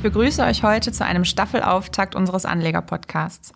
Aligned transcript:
Ich 0.00 0.02
begrüße 0.02 0.42
euch 0.42 0.62
heute 0.62 0.92
zu 0.92 1.04
einem 1.04 1.26
Staffelauftakt 1.26 2.14
unseres 2.14 2.46
Anleger-Podcasts. 2.46 3.52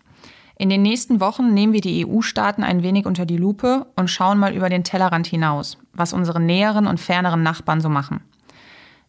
In 0.59 0.69
den 0.69 0.83
nächsten 0.83 1.19
Wochen 1.19 1.55
nehmen 1.55 1.73
wir 1.73 1.81
die 1.81 2.05
EU-Staaten 2.05 2.63
ein 2.63 2.83
wenig 2.83 3.07
unter 3.07 3.25
die 3.25 3.35
Lupe 3.35 3.87
und 3.95 4.11
schauen 4.11 4.37
mal 4.37 4.53
über 4.53 4.69
den 4.69 4.83
Tellerrand 4.83 5.25
hinaus, 5.25 5.79
was 5.93 6.13
unsere 6.13 6.39
näheren 6.39 6.85
und 6.85 6.99
ferneren 6.99 7.41
Nachbarn 7.41 7.81
so 7.81 7.89
machen. 7.89 8.21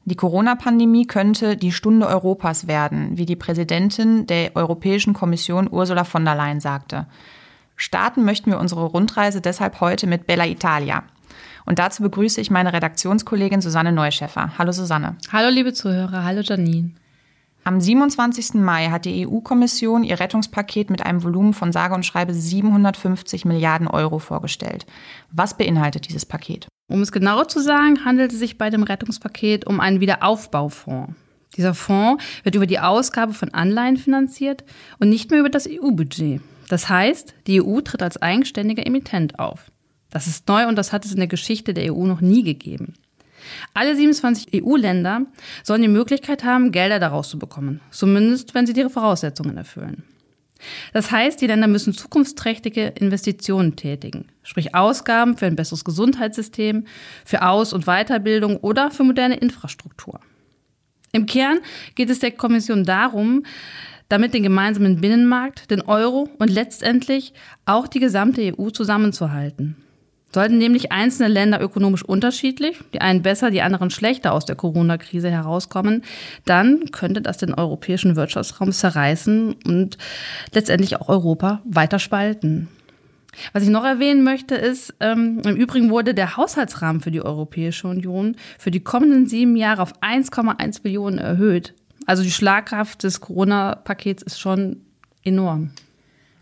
Die 0.06 0.14
Corona-Pandemie 0.14 1.04
könnte 1.04 1.58
die 1.58 1.72
Stunde 1.72 2.06
Europas 2.06 2.68
werden, 2.68 3.18
wie 3.18 3.26
die 3.26 3.36
Präsidentin 3.36 4.26
der 4.26 4.56
Europäischen 4.56 5.12
Kommission 5.12 5.68
Ursula 5.70 6.04
von 6.04 6.24
der 6.24 6.36
Leyen 6.36 6.60
sagte. 6.60 7.06
Starten 7.76 8.24
möchten 8.24 8.50
wir 8.50 8.58
unsere 8.58 8.86
Rundreise 8.86 9.42
deshalb 9.42 9.82
heute 9.82 10.06
mit 10.06 10.26
Bella 10.26 10.46
Italia. 10.46 11.02
Und 11.66 11.80
dazu 11.80 12.02
begrüße 12.02 12.40
ich 12.40 12.50
meine 12.50 12.72
Redaktionskollegin 12.72 13.60
Susanne 13.60 13.92
Neuschäffer. 13.92 14.52
Hallo 14.56 14.72
Susanne. 14.72 15.16
Hallo 15.30 15.50
liebe 15.50 15.74
Zuhörer, 15.74 16.24
hallo 16.24 16.40
Janine. 16.40 16.92
Am 17.66 17.80
27. 17.80 18.54
Mai 18.54 18.90
hat 18.90 19.06
die 19.06 19.26
EU-Kommission 19.26 20.04
ihr 20.04 20.20
Rettungspaket 20.20 20.88
mit 20.88 21.04
einem 21.04 21.24
Volumen 21.24 21.52
von 21.52 21.72
sage 21.72 21.96
und 21.96 22.06
schreibe 22.06 22.32
750 22.32 23.44
Milliarden 23.44 23.88
Euro 23.88 24.20
vorgestellt. 24.20 24.86
Was 25.32 25.56
beinhaltet 25.56 26.08
dieses 26.08 26.24
Paket? 26.24 26.68
Um 26.88 27.02
es 27.02 27.10
genauer 27.10 27.48
zu 27.48 27.58
sagen, 27.58 28.04
handelt 28.04 28.32
es 28.32 28.38
sich 28.38 28.56
bei 28.56 28.70
dem 28.70 28.84
Rettungspaket 28.84 29.66
um 29.66 29.80
einen 29.80 29.98
Wiederaufbaufonds. 29.98 31.14
Dieser 31.56 31.74
Fonds 31.74 32.22
wird 32.44 32.54
über 32.54 32.66
die 32.66 32.78
Ausgabe 32.78 33.34
von 33.34 33.52
Anleihen 33.52 33.96
finanziert 33.96 34.62
und 35.00 35.08
nicht 35.08 35.32
mehr 35.32 35.40
über 35.40 35.50
das 35.50 35.68
EU-Budget. 35.68 36.42
Das 36.68 36.88
heißt, 36.88 37.34
die 37.48 37.60
EU 37.60 37.80
tritt 37.80 38.00
als 38.00 38.22
eigenständiger 38.22 38.86
Emittent 38.86 39.40
auf. 39.40 39.72
Das 40.10 40.28
ist 40.28 40.46
neu 40.46 40.68
und 40.68 40.76
das 40.76 40.92
hat 40.92 41.04
es 41.04 41.10
in 41.10 41.18
der 41.18 41.26
Geschichte 41.26 41.74
der 41.74 41.92
EU 41.92 42.06
noch 42.06 42.20
nie 42.20 42.44
gegeben. 42.44 42.94
Alle 43.74 43.96
27 43.96 44.62
EU-Länder 44.62 45.22
sollen 45.62 45.82
die 45.82 45.88
Möglichkeit 45.88 46.44
haben, 46.44 46.72
Gelder 46.72 46.98
daraus 46.98 47.28
zu 47.28 47.38
bekommen, 47.38 47.80
zumindest 47.90 48.54
wenn 48.54 48.66
sie 48.66 48.72
ihre 48.72 48.90
Voraussetzungen 48.90 49.56
erfüllen. 49.56 50.04
Das 50.92 51.10
heißt, 51.10 51.40
die 51.40 51.46
Länder 51.46 51.66
müssen 51.66 51.92
zukunftsträchtige 51.92 52.86
Investitionen 52.88 53.76
tätigen, 53.76 54.26
sprich 54.42 54.74
Ausgaben 54.74 55.36
für 55.36 55.46
ein 55.46 55.56
besseres 55.56 55.84
Gesundheitssystem, 55.84 56.86
für 57.24 57.42
Aus- 57.42 57.72
und 57.72 57.84
Weiterbildung 57.84 58.56
oder 58.58 58.90
für 58.90 59.04
moderne 59.04 59.36
Infrastruktur. 59.36 60.20
Im 61.12 61.26
Kern 61.26 61.60
geht 61.94 62.10
es 62.10 62.18
der 62.18 62.32
Kommission 62.32 62.84
darum, 62.84 63.44
damit 64.08 64.34
den 64.34 64.42
gemeinsamen 64.42 65.00
Binnenmarkt, 65.00 65.70
den 65.70 65.82
Euro 65.82 66.28
und 66.38 66.50
letztendlich 66.50 67.32
auch 67.64 67.86
die 67.88 68.00
gesamte 68.00 68.54
EU 68.58 68.70
zusammenzuhalten. 68.70 69.76
Sollten 70.32 70.58
nämlich 70.58 70.92
einzelne 70.92 71.28
Länder 71.28 71.62
ökonomisch 71.62 72.04
unterschiedlich, 72.04 72.78
die 72.92 73.00
einen 73.00 73.22
besser, 73.22 73.50
die 73.50 73.62
anderen 73.62 73.90
schlechter 73.90 74.32
aus 74.32 74.44
der 74.44 74.56
Corona-Krise 74.56 75.30
herauskommen, 75.30 76.02
dann 76.44 76.90
könnte 76.90 77.22
das 77.22 77.38
den 77.38 77.54
europäischen 77.54 78.16
Wirtschaftsraum 78.16 78.72
zerreißen 78.72 79.54
und 79.64 79.96
letztendlich 80.52 81.00
auch 81.00 81.08
Europa 81.08 81.62
weiter 81.64 81.98
spalten. 81.98 82.68
Was 83.52 83.62
ich 83.62 83.68
noch 83.68 83.84
erwähnen 83.84 84.24
möchte, 84.24 84.54
ist, 84.54 84.94
ähm, 85.00 85.40
im 85.44 85.56
Übrigen 85.56 85.90
wurde 85.90 86.14
der 86.14 86.36
Haushaltsrahmen 86.36 87.00
für 87.00 87.10
die 87.10 87.22
Europäische 87.22 87.86
Union 87.88 88.36
für 88.58 88.70
die 88.70 88.80
kommenden 88.80 89.26
sieben 89.26 89.56
Jahre 89.56 89.82
auf 89.82 90.02
1,1 90.02 90.82
Billionen 90.82 91.18
erhöht. 91.18 91.74
Also 92.06 92.22
die 92.22 92.30
Schlagkraft 92.30 93.02
des 93.02 93.20
Corona-Pakets 93.20 94.22
ist 94.22 94.40
schon 94.40 94.82
enorm. 95.24 95.70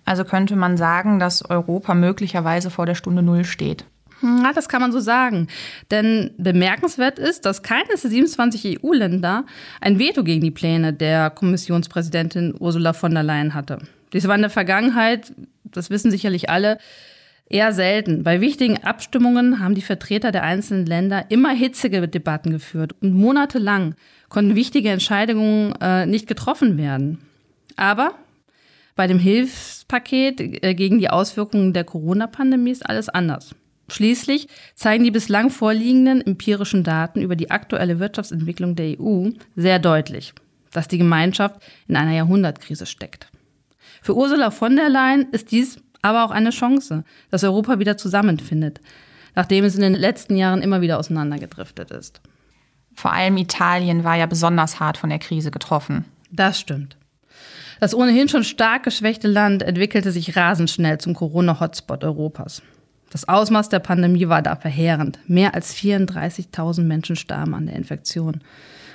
Also 0.05 0.24
könnte 0.24 0.56
man 0.56 0.77
sagen, 0.77 1.19
dass 1.19 1.48
Europa 1.48 1.94
möglicherweise 1.94 2.70
vor 2.70 2.86
der 2.86 2.94
Stunde 2.94 3.22
Null 3.22 3.44
steht. 3.44 3.84
Ja, 4.22 4.52
das 4.55 4.69
kann 4.69 4.80
man 4.80 4.92
so 4.92 5.00
sagen. 5.00 5.48
Denn 5.91 6.30
bemerkenswert 6.38 7.19
ist, 7.19 7.44
dass 7.44 7.62
keines 7.62 8.03
der 8.03 8.10
27 8.10 8.82
EU-Länder 8.82 9.44
ein 9.81 9.98
Veto 9.98 10.25
gegen 10.25 10.42
die 10.42 10.50
Pläne 10.50 10.92
der 10.92 11.31
Kommissionspräsidentin 11.31 12.54
Ursula 12.59 12.92
von 12.92 13.12
der 13.12 13.22
Leyen 13.22 13.54
hatte. 13.54 13.78
Dies 14.12 14.26
war 14.28 14.34
in 14.37 14.42
der 14.42 14.50
Vergangenheit, 14.50 15.32
das 15.65 15.91
wissen 15.91 16.10
sicherlich 16.10 16.48
alle, 16.48 16.78
eher 17.48 17.72
selten. 17.72 18.22
Bei 18.22 18.41
wichtigen 18.41 18.82
Abstimmungen 18.82 19.60
haben 19.60 19.75
die 19.75 19.82
Vertreter 19.82 20.32
der 20.32 20.44
einzelnen 20.44 20.86
Länder 20.86 21.26
immer 21.28 21.50
hitzige 21.50 22.09
Debatten 22.09 22.50
geführt 22.50 22.94
und 23.03 23.12
monatelang 23.12 23.94
konnten 24.28 24.54
wichtige 24.54 24.91
Entscheidungen 24.91 25.75
äh, 25.81 26.06
nicht 26.06 26.26
getroffen 26.26 26.78
werden. 26.78 27.19
Aber 27.76 28.12
bei 28.94 29.06
dem 29.06 29.19
Hilfspaket 29.19 30.41
äh, 30.41 30.75
gegen 30.75 30.99
die 30.99 31.10
Auswirkungen 31.10 31.72
der 31.72 31.84
Corona-Pandemie 31.84 32.71
ist 32.71 32.87
alles 32.87 33.09
anders. 33.09 33.55
Schließlich 33.88 34.49
zeigen 34.75 35.05
die 35.05 35.10
bislang 35.10 35.50
vorliegenden 35.50 36.27
empirischen 36.27 36.84
Daten 36.84 37.21
über 37.21 37.37
die 37.37 37.50
aktuelle 37.50 37.99
Wirtschaftsentwicklung 37.99 38.77
der 38.77 38.99
EU 38.99 39.31
sehr 39.56 39.78
deutlich, 39.78 40.33
dass 40.72 40.88
die 40.88 40.99
Gemeinschaft 40.99 41.60
in 41.87 41.97
einer 41.97 42.15
Jahrhundertkrise 42.15 42.87
steckt. 42.87 43.28
Für 44.00 44.16
Ursula 44.16 44.50
von 44.50 44.77
der 44.77 44.88
Leyen 44.88 45.28
ist 45.33 45.50
dies 45.50 45.78
aber 46.03 46.25
auch 46.25 46.31
eine 46.31 46.50
Chance, 46.50 47.04
dass 47.31 47.44
Europa 47.44 47.78
wieder 47.78 47.97
zusammenfindet, 47.97 48.81
nachdem 49.34 49.65
es 49.65 49.75
in 49.75 49.81
den 49.81 49.94
letzten 49.94 50.37
Jahren 50.37 50.62
immer 50.62 50.81
wieder 50.81 50.99
auseinandergedriftet 50.99 51.91
ist. 51.91 52.21
Vor 52.94 53.12
allem 53.12 53.37
Italien 53.37 54.04
war 54.04 54.16
ja 54.16 54.27
besonders 54.27 54.81
hart 54.81 54.99
von 54.99 55.10
der 55.10 55.19
Krise 55.19 55.50
getroffen. 55.50 56.04
Das 56.31 56.60
stimmt. 56.60 56.97
Das 57.80 57.94
ohnehin 57.94 58.28
schon 58.28 58.44
stark 58.44 58.84
geschwächte 58.84 59.28
Land 59.28 59.62
entwickelte 59.62 60.12
sich 60.12 60.36
rasend 60.36 60.70
schnell 60.70 60.98
zum 60.98 61.14
Corona-Hotspot 61.14 62.04
Europas. 62.04 62.62
Das 63.10 63.28
Ausmaß 63.28 63.68
der 63.68 63.78
Pandemie 63.78 64.28
war 64.28 64.42
da 64.42 64.56
verheerend. 64.56 65.20
Mehr 65.26 65.54
als 65.54 65.74
34.000 65.76 66.82
Menschen 66.82 67.16
starben 67.16 67.54
an 67.54 67.66
der 67.66 67.76
Infektion. 67.76 68.40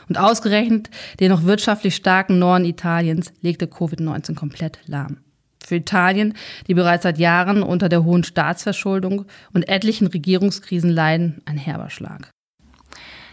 Und 0.10 0.18
ausgerechnet 0.18 0.90
den 1.20 1.30
noch 1.30 1.44
wirtschaftlich 1.44 1.96
starken 1.96 2.40
Norden 2.40 2.66
Italiens 2.66 3.32
legte 3.42 3.68
Covid-19 3.68 4.36
komplett 4.36 4.80
lahm. 4.88 5.18
Für 5.64 5.76
Italien, 5.76 6.34
die 6.68 6.74
bereits 6.74 7.04
seit 7.04 7.20
Jahren 7.20 7.64
unter 7.64 7.90
der 7.90 8.04
hohen 8.04 8.24
Staatsverschuldung 8.24 9.26
und 9.54 9.70
etlichen 9.70 10.08
Regierungskrisen 10.08 10.90
leiden, 10.90 11.42
ein 11.46 11.58
herber 11.58 11.90
Schlag. 11.90 12.30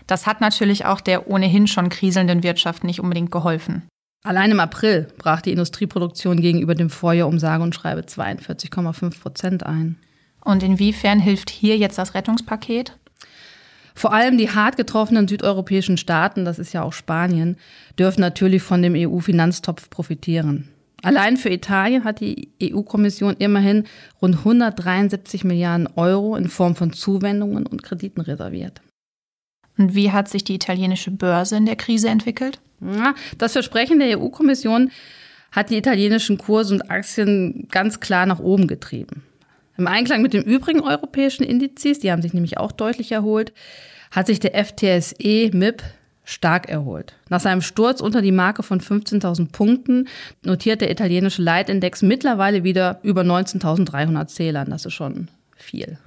Das 0.07 0.27
hat 0.27 0.41
natürlich 0.41 0.85
auch 0.85 1.01
der 1.01 1.29
ohnehin 1.29 1.67
schon 1.67 1.89
kriselnden 1.89 2.43
Wirtschaft 2.43 2.85
nicht 2.85 3.01
unbedingt 3.01 3.33
geholfen. 3.33 3.83
Allein 4.23 4.51
im 4.51 4.61
April 4.61 5.09
brach 5.19 5.41
die 5.41 5.53
Industrieproduktion 5.53 6.41
gegenüber 6.41 6.75
dem 6.75 6.91
Vorjahr 6.91 7.29
um 7.29 7.39
sage 7.39 7.63
und 7.63 7.75
schreibe 7.75 8.03
42,5 8.03 9.21
Prozent 9.21 9.65
ein. 9.65 9.97
Und 10.45 10.63
inwiefern 10.63 11.19
hilft 11.19 11.51
hier 11.51 11.77
jetzt 11.77 11.99
das 11.99 12.15
Rettungspaket? 12.15 12.97
Vor 13.95 14.13
allem 14.13 14.37
die 14.37 14.51
hart 14.51 14.77
getroffenen 14.77 15.27
südeuropäischen 15.27 15.97
Staaten, 15.97 16.45
das 16.45 16.59
ist 16.59 16.73
ja 16.73 16.83
auch 16.83 16.93
Spanien, 16.93 17.57
dürfen 17.99 18.21
natürlich 18.21 18.63
von 18.63 18.83
dem 18.83 18.95
EU-Finanztopf 18.95 19.89
profitieren. 19.89 20.69
Allein 21.03 21.37
für 21.37 21.51
Italien 21.51 22.05
hat 22.05 22.21
die 22.21 22.51
EU-Kommission 22.63 23.37
immerhin 23.39 23.85
rund 24.21 24.39
173 24.39 25.45
Milliarden 25.45 25.89
Euro 25.97 26.37
in 26.37 26.49
Form 26.49 26.77
von 26.77 26.93
Zuwendungen 26.93 27.67
und 27.67 27.83
Krediten 27.83 28.21
reserviert. 28.21 28.81
Und 29.79 29.95
wie 29.95 30.13
hat 30.13 30.29
sich 30.29 30.45
die 30.45 30.55
italienische 30.55 31.11
Börse 31.11 31.57
in 31.57 31.67
der 31.67 31.77
Krise 31.77 32.09
entwickelt? 32.09 32.61
Das 33.39 33.53
Versprechen 33.53 33.99
der 33.99 34.19
EU-Kommission 34.19 34.91
hat 35.53 35.71
die 35.71 35.77
italienischen 35.77 36.39
Kurse 36.39 36.75
und 36.75 36.91
Aktien 36.91 37.69
ganz 37.71 38.01
klar 38.01 38.27
nach 38.27 38.41
oben 38.41 38.67
getrieben. 38.67 39.23
Im 39.79 39.87
Einklang 39.87 40.23
mit 40.23 40.33
den 40.33 40.43
übrigen 40.43 40.81
europäischen 40.81 41.45
Indizes, 41.45 41.99
die 41.99 42.11
haben 42.11 42.23
sich 42.23 42.33
nämlich 42.33 42.59
auch 42.59 42.73
deutlich 42.73 43.13
erholt, 43.13 43.53
hat 44.11 44.27
sich 44.27 44.41
der 44.41 44.53
FTSE 44.65 45.51
MIP 45.53 45.83
stark 46.25 46.69
erholt. 46.69 47.15
Nach 47.29 47.41
seinem 47.41 47.61
Sturz 47.61 48.01
unter 48.01 48.23
die 48.23 48.33
Marke 48.33 48.63
von 48.63 48.81
15.000 48.81 49.53
Punkten 49.53 50.09
notiert 50.43 50.81
der 50.81 50.91
italienische 50.91 51.43
Leitindex 51.43 52.03
mittlerweile 52.03 52.65
wieder 52.65 52.99
über 53.03 53.23
19.300 53.23 54.27
Zählern. 54.27 54.71
Das 54.71 54.87
ist 54.87 54.95
schon 54.95 55.29
viel. 55.57 55.99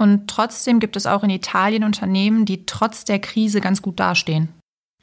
Und 0.00 0.28
trotzdem 0.28 0.80
gibt 0.80 0.96
es 0.96 1.04
auch 1.04 1.24
in 1.24 1.28
Italien 1.28 1.84
Unternehmen, 1.84 2.46
die 2.46 2.64
trotz 2.64 3.04
der 3.04 3.18
Krise 3.18 3.60
ganz 3.60 3.82
gut 3.82 4.00
dastehen. 4.00 4.48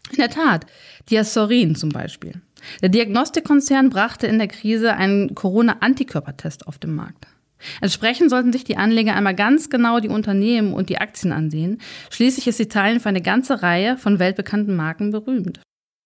In 0.10 0.18
der 0.18 0.32
Tat, 0.32 0.66
Diasorin 1.12 1.76
zum 1.76 1.90
Beispiel. 1.90 2.42
Der 2.82 2.90
Diagnostikkonzern 2.90 3.92
brachte 3.92 4.26
in 4.26 4.40
der 4.40 4.48
Krise 4.48 4.96
einen 4.96 5.36
Corona-Antikörpertest 5.36 6.66
auf 6.66 6.80
den 6.80 6.96
Markt. 6.96 7.28
Entsprechend 7.80 8.32
sollten 8.32 8.52
sich 8.52 8.64
die 8.64 8.78
Anleger 8.78 9.16
einmal 9.16 9.36
ganz 9.36 9.70
genau 9.70 10.00
die 10.00 10.10
Unternehmen 10.10 10.74
und 10.74 10.90
die 10.90 10.98
Aktien 10.98 11.32
ansehen. 11.32 11.80
Schließlich 12.10 12.48
ist 12.48 12.60
Italien 12.60 13.00
für 13.00 13.10
eine 13.10 13.22
ganze 13.22 13.62
Reihe 13.62 14.00
von 14.00 14.18
weltbekannten 14.18 14.76
Marken 14.76 15.12
berühmt. 15.12 15.62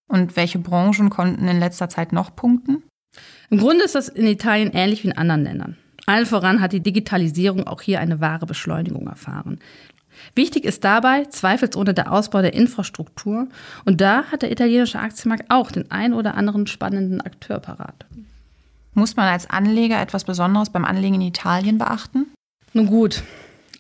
Und 0.10 0.36
welche 0.36 0.60
Branchen 0.60 1.10
konnten 1.10 1.48
in 1.48 1.62
letzter 1.62 1.88
Zeit 1.88 2.12
noch 2.12 2.36
punkten? 2.36 2.84
Im 3.50 3.60
Grunde 3.60 3.86
ist 3.86 3.96
das 3.96 4.10
in 4.10 4.28
Italien 4.28 4.72
ähnlich 4.74 5.06
wie 5.06 5.08
in 5.08 5.18
anderen 5.18 5.44
Ländern. 5.44 5.78
Allen 6.12 6.26
voran 6.26 6.60
hat 6.60 6.74
die 6.74 6.82
Digitalisierung 6.82 7.68
auch 7.68 7.82
hier 7.82 8.02
eine 8.02 8.20
wahre 8.20 8.46
Beschleunigung 8.46 9.08
erfahren. 9.08 9.60
Wichtig 10.36 10.66
ist 10.66 10.84
dabei 10.84 11.24
zweifelsohne 11.24 11.94
der 11.94 12.12
Ausbau 12.12 12.42
der 12.42 12.54
Infrastruktur 12.54 13.48
und 13.86 14.02
da 14.02 14.26
hat 14.26 14.42
der 14.42 14.52
italienische 14.52 15.00
Aktienmarkt 15.00 15.46
auch 15.48 15.72
den 15.72 15.90
ein 15.90 16.14
oder 16.14 16.36
anderen 16.36 16.68
spannenden 16.68 17.22
Akteur 17.22 17.60
parat. 17.60 18.06
Muss 18.94 19.16
man 19.16 19.30
als 19.30 19.50
Anleger 19.50 20.02
etwas 20.02 20.26
Besonderes 20.26 20.70
beim 20.70 20.84
Anlegen 20.84 21.16
in 21.16 21.22
Italien 21.22 21.78
beachten? 21.78 22.28
Nun 22.74 22.88
gut, 22.88 23.24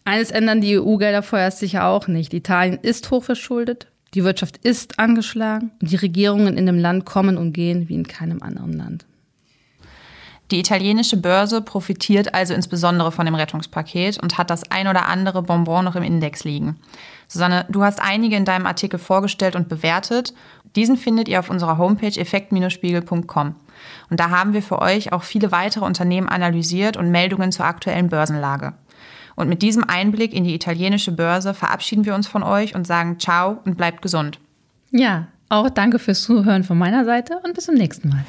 eines 0.06 0.32
ändern 0.32 0.62
die 0.62 0.80
EU-Gelder 0.80 1.24
vorerst 1.24 1.60
sicher 1.60 1.86
auch 1.86 2.08
nicht. 2.08 2.34
Italien 2.34 2.80
ist 2.82 3.12
hochverschuldet, 3.12 3.88
Die 4.14 4.24
Wirtschaft 4.24 4.58
ist 4.58 5.00
angeschlagen 5.00 5.72
und 5.82 5.92
die 5.92 5.98
Regierungen 5.98 6.58
in 6.58 6.66
dem 6.66 6.80
Land 6.80 7.06
kommen 7.06 7.38
und 7.38 7.52
gehen 7.52 7.90
wie 7.90 7.96
in 7.96 8.08
keinem 8.08 8.42
anderen 8.42 8.72
Land. 8.72 9.06
Die 10.52 10.60
italienische 10.60 11.16
Börse 11.16 11.62
profitiert 11.62 12.34
also 12.34 12.54
insbesondere 12.54 13.14
von 13.14 13.26
dem 13.26 13.36
Rettungspaket 13.36 14.22
und 14.22 14.38
hat 14.38 14.50
das 14.50 14.70
ein 14.70 14.88
oder 14.88 15.08
andere 15.08 15.42
Bonbon 15.42 15.86
noch 15.86 15.96
im 15.96 16.04
Index 16.04 16.44
liegen. 16.44 16.78
Susanne, 17.30 17.66
du 17.70 17.84
hast 17.84 18.02
einige 18.02 18.36
in 18.36 18.44
deinem 18.44 18.66
Artikel 18.66 19.00
vorgestellt 19.00 19.56
und 19.56 19.70
bewertet. 19.70 20.34
Diesen 20.76 20.98
findet 20.98 21.30
ihr 21.30 21.40
auf 21.40 21.50
unserer 21.50 21.78
Homepage 21.78 22.20
effekt-spiegel.com. 22.20 23.56
Und 24.10 24.20
da 24.20 24.30
haben 24.30 24.52
wir 24.52 24.62
für 24.62 24.80
euch 24.80 25.14
auch 25.14 25.24
viele 25.24 25.54
weitere 25.54 25.86
Unternehmen 25.86 26.28
analysiert 26.28 26.98
und 26.98 27.12
Meldungen 27.12 27.54
zur 27.54 27.66
aktuellen 27.66 28.10
Börsenlage. 28.10 28.74
Und 29.36 29.48
mit 29.48 29.62
diesem 29.62 29.86
Einblick 29.86 30.34
in 30.34 30.44
die 30.44 30.54
italienische 30.54 31.14
Börse 31.14 31.54
verabschieden 31.54 32.06
wir 32.06 32.14
uns 32.14 32.28
von 32.28 32.44
euch 32.44 32.76
und 32.76 32.86
sagen 32.86 33.18
Ciao 33.20 33.60
und 33.64 33.78
bleibt 33.78 34.02
gesund. 34.02 34.40
Ja, 34.92 35.28
auch 35.48 35.70
danke 35.70 35.98
fürs 35.98 36.22
Zuhören 36.22 36.66
von 36.66 36.78
meiner 36.78 37.06
Seite 37.06 37.40
und 37.44 37.54
bis 37.54 37.66
zum 37.66 37.76
nächsten 37.76 38.10
Mal. 38.10 38.26